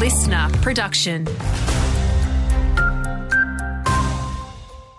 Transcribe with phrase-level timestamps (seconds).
[0.00, 1.26] listener production.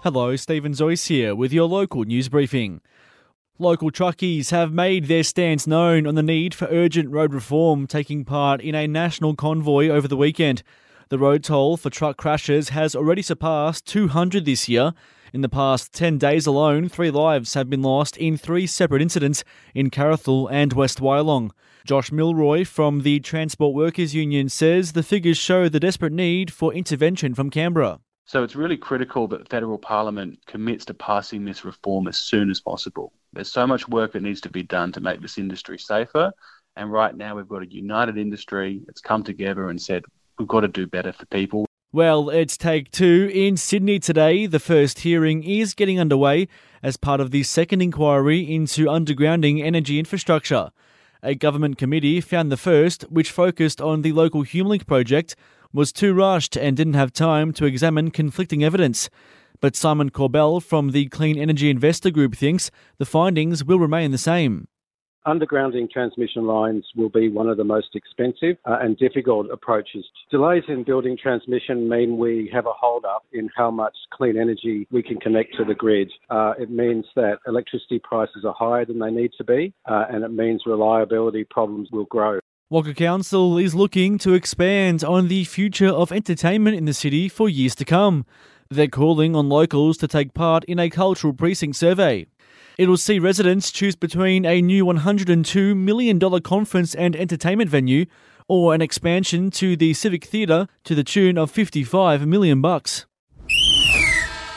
[0.04, 2.81] Hello, Stephen Zoyce here with your local news briefing.
[3.58, 8.24] Local truckies have made their stance known on the need for urgent road reform, taking
[8.24, 10.62] part in a national convoy over the weekend.
[11.10, 14.94] The road toll for truck crashes has already surpassed 200 this year.
[15.34, 19.45] In the past 10 days alone, three lives have been lost in three separate incidents
[19.73, 21.52] in Carrathool and West Wyalong.
[21.86, 26.73] Josh Milroy from the Transport Workers Union says the figures show the desperate need for
[26.73, 28.02] intervention from Canberra.
[28.25, 32.59] So it's really critical that federal parliament commits to passing this reform as soon as
[32.59, 33.13] possible.
[33.31, 36.34] There's so much work that needs to be done to make this industry safer.
[36.75, 40.03] And right now we've got a united industry that's come together and said,
[40.38, 41.66] we've got to do better for people.
[41.94, 44.45] Well, it's take two in Sydney today.
[44.45, 46.48] The first hearing is getting underway
[46.81, 50.72] as part of the second inquiry into undergrounding energy infrastructure.
[51.22, 55.36] A government committee found the first, which focused on the local HumeLink project,
[55.73, 59.09] was too rushed and didn't have time to examine conflicting evidence.
[59.59, 64.17] But Simon Corbell from the Clean Energy Investor Group thinks the findings will remain the
[64.17, 64.70] same.
[65.27, 70.03] Undergrounding transmission lines will be one of the most expensive uh, and difficult approaches.
[70.31, 74.88] Delays in building transmission mean we have a hold up in how much clean energy
[74.89, 76.11] we can connect to the grid.
[76.31, 80.23] Uh, it means that electricity prices are higher than they need to be, uh, and
[80.23, 82.39] it means reliability problems will grow.
[82.72, 87.47] Wagga Council is looking to expand on the future of entertainment in the city for
[87.47, 88.25] years to come.
[88.72, 92.25] They're calling on locals to take part in a cultural precinct survey.
[92.77, 98.05] It'll see residents choose between a new $102 million conference and entertainment venue
[98.47, 103.05] or an expansion to the Civic Theatre to the tune of 55 million bucks.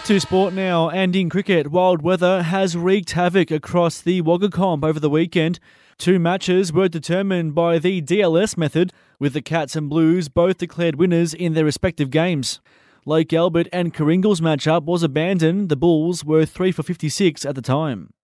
[0.04, 4.84] To sport now, and in cricket, wild weather has wreaked havoc across the Wagga Comp
[4.84, 5.58] over the weekend.
[5.96, 10.96] Two matches were determined by the DLS method, with the Cats and Blues both declared
[10.96, 12.60] winners in their respective games.
[13.06, 15.68] Lake Albert and Kooringal's matchup was abandoned.
[15.68, 18.14] The Bulls were 3 for 56 at the time.